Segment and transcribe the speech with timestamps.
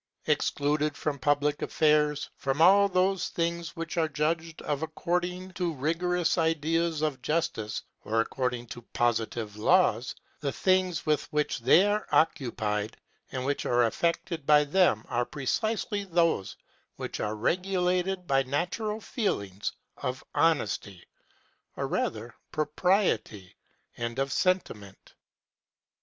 [0.25, 6.39] Excluded from public affairs, from all those things which are judged of according to rigorous
[6.39, 12.97] ideas of justice, or according to positive laws, the things with which they are occupied
[13.31, 16.57] and which are affected by them are precisely those
[16.95, 21.05] which are regulated by natural feelings of honesty
[21.77, 23.55] (or, rather, propriety)
[23.97, 25.13] and of sentiment.